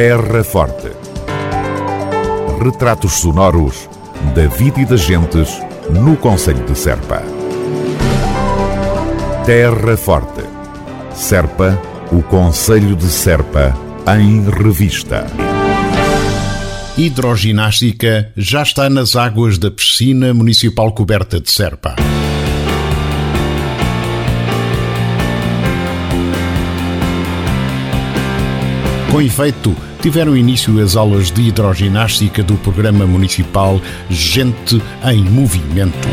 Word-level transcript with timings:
Terra 0.00 0.44
Forte. 0.44 0.92
Retratos 2.62 3.14
sonoros 3.14 3.90
da 4.32 4.46
vida 4.46 4.82
e 4.82 4.84
das 4.84 5.00
gentes 5.00 5.60
no 5.90 6.16
Conselho 6.16 6.64
de 6.64 6.78
Serpa. 6.78 7.20
Terra 9.44 9.96
Forte. 9.96 10.44
Serpa, 11.12 11.76
o 12.12 12.22
Conselho 12.22 12.94
de 12.94 13.08
Serpa, 13.08 13.76
em 14.16 14.48
revista. 14.48 15.26
Hidroginástica 16.96 18.30
já 18.36 18.62
está 18.62 18.88
nas 18.88 19.16
águas 19.16 19.58
da 19.58 19.68
piscina 19.68 20.32
municipal 20.32 20.92
coberta 20.92 21.40
de 21.40 21.50
Serpa. 21.50 21.96
Com 29.10 29.22
efeito, 29.22 29.87
tiveram 30.00 30.36
início 30.36 30.82
as 30.82 30.96
aulas 30.96 31.30
de 31.30 31.42
hidroginástica 31.42 32.42
do 32.42 32.54
Programa 32.56 33.06
Municipal 33.06 33.80
Gente 34.08 34.82
em 35.04 35.22
Movimento. 35.24 36.08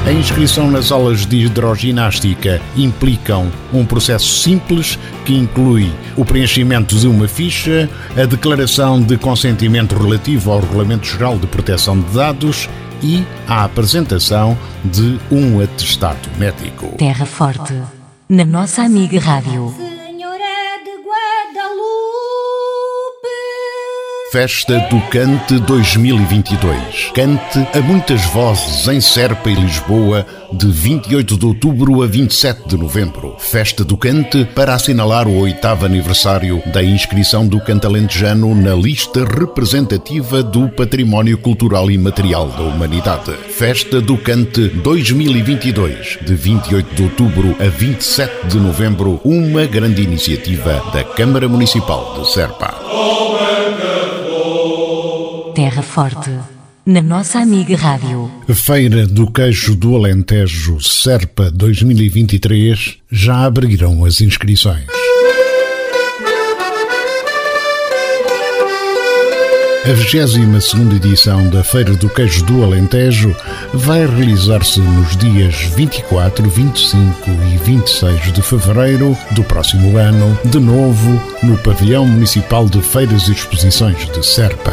A 0.06 0.12
inscrição 0.12 0.70
nas 0.70 0.92
aulas 0.92 1.24
de 1.24 1.46
hidroginástica 1.46 2.60
implicam 2.76 3.50
um 3.72 3.86
processo 3.86 4.26
simples 4.42 4.98
que 5.24 5.34
inclui 5.34 5.90
o 6.14 6.26
preenchimento 6.26 6.94
de 6.94 7.06
uma 7.06 7.26
ficha, 7.26 7.88
a 8.14 8.26
declaração 8.26 9.00
de 9.00 9.16
consentimento 9.16 9.96
relativo 9.96 10.52
ao 10.52 10.60
Regulamento 10.60 11.06
Geral 11.06 11.38
de 11.38 11.46
Proteção 11.46 11.98
de 11.98 12.14
Dados 12.14 12.68
e 13.02 13.24
a 13.48 13.64
apresentação 13.64 14.58
de 14.84 15.18
um 15.30 15.62
atestado 15.62 16.28
médico. 16.38 16.94
Terra 16.98 17.24
Forte, 17.24 17.72
na 18.28 18.44
nossa 18.44 18.82
amiga 18.82 19.18
Rádio. 19.18 19.83
Festa 24.34 24.80
do 24.90 25.00
Cante 25.10 25.60
2022. 25.60 27.12
Cante 27.14 27.68
a 27.72 27.80
muitas 27.80 28.24
vozes 28.24 28.88
em 28.88 29.00
Serpa 29.00 29.48
e 29.48 29.54
Lisboa 29.54 30.26
de 30.52 30.66
28 30.66 31.38
de 31.38 31.46
outubro 31.46 32.02
a 32.02 32.06
27 32.08 32.66
de 32.66 32.76
novembro. 32.76 33.36
Festa 33.38 33.84
do 33.84 33.96
Cante 33.96 34.44
para 34.44 34.74
assinalar 34.74 35.28
o 35.28 35.38
oitavo 35.38 35.86
aniversário 35.86 36.60
da 36.72 36.82
inscrição 36.82 37.46
do 37.46 37.60
cantalentejano 37.60 38.56
na 38.56 38.74
lista 38.74 39.24
representativa 39.24 40.42
do 40.42 40.68
património 40.68 41.38
cultural 41.38 41.88
e 41.88 41.96
material 41.96 42.48
da 42.48 42.62
humanidade. 42.62 43.32
Festa 43.50 44.00
do 44.00 44.18
Cante 44.18 44.66
2022, 44.68 46.18
de 46.22 46.34
28 46.34 46.92
de 46.92 47.02
outubro 47.04 47.54
a 47.60 47.68
27 47.68 48.48
de 48.48 48.58
novembro, 48.58 49.20
uma 49.24 49.64
grande 49.64 50.02
iniciativa 50.02 50.82
da 50.92 51.04
Câmara 51.04 51.48
Municipal 51.48 52.18
de 52.18 52.32
Serpa. 52.32 52.74
Terra 55.54 55.82
Forte, 55.82 56.30
na 56.84 57.00
nossa 57.00 57.38
amiga 57.38 57.76
Rádio. 57.76 58.28
Feira 58.52 59.06
do 59.06 59.30
Queijo 59.30 59.76
do 59.76 59.94
Alentejo 59.94 60.80
Serpa 60.80 61.48
2023 61.48 62.96
já 63.08 63.44
abriram 63.44 64.04
as 64.04 64.20
inscrições. 64.20 64.84
A 69.84 69.92
22 69.92 70.96
edição 70.96 71.48
da 71.50 71.62
Feira 71.62 71.94
do 71.94 72.08
Queijo 72.08 72.44
do 72.46 72.64
Alentejo 72.64 73.32
vai 73.74 74.04
realizar-se 74.04 74.80
nos 74.80 75.16
dias 75.16 75.54
24, 75.76 76.50
25 76.50 77.30
e 77.30 77.58
26 77.58 78.32
de 78.32 78.42
fevereiro 78.42 79.16
do 79.30 79.44
próximo 79.44 79.96
ano, 79.96 80.36
de 80.46 80.58
novo 80.58 81.22
no 81.44 81.56
Pavilhão 81.58 82.06
Municipal 82.06 82.68
de 82.68 82.82
Feiras 82.82 83.28
e 83.28 83.32
Exposições 83.32 84.10
de 84.10 84.26
Serpa. 84.26 84.72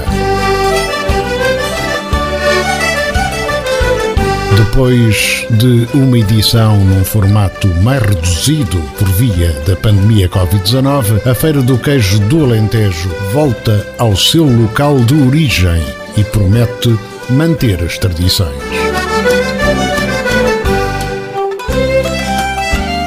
Depois 4.72 5.46
de 5.50 5.86
uma 5.94 6.18
edição 6.18 6.78
num 6.78 7.04
formato 7.04 7.68
mais 7.84 8.02
reduzido 8.02 8.82
por 8.98 9.08
via 9.10 9.52
da 9.68 9.76
pandemia 9.76 10.30
Covid-19, 10.30 11.28
a 11.28 11.36
Feira 11.36 11.62
do 11.62 11.78
Queijo 11.78 12.22
do 12.22 12.46
Alentejo 12.46 13.10
volta 13.34 13.86
ao 13.98 14.16
seu 14.16 14.46
local 14.46 14.98
de 15.02 15.14
origem 15.14 15.84
e 16.16 16.24
promete 16.24 16.98
manter 17.30 17.84
as 17.84 17.98
tradições. 17.98 18.56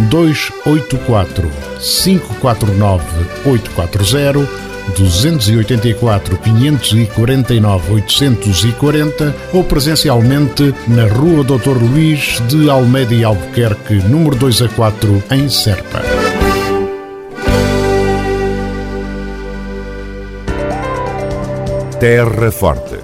284 0.08 1.50
549 1.78 3.04
840 3.44 4.67
284 4.96 6.36
549 6.38 7.92
840 7.94 9.34
ou 9.52 9.64
presencialmente 9.64 10.74
na 10.86 11.06
Rua 11.06 11.44
Dr. 11.44 11.76
Luís 11.80 12.42
de 12.48 12.68
Almeida 12.70 13.14
e 13.14 13.24
Albuquerque, 13.24 13.94
número 14.08 14.36
2 14.36 14.62
a 14.62 14.68
4, 14.68 15.22
em 15.30 15.48
Serpa. 15.48 16.02
Terra 22.00 22.52
Forte. 22.52 22.96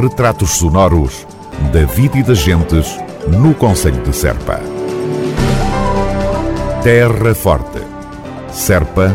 Retratos 0.00 0.52
sonoros 0.52 1.26
da 1.72 1.84
vida 1.84 2.16
e 2.16 2.22
das 2.22 2.38
gentes 2.38 2.98
no 3.26 3.54
Conselho 3.54 4.02
de 4.02 4.16
Serpa. 4.16 4.60
Terra 6.82 7.34
Forte. 7.34 7.80
Serpa, 8.50 9.14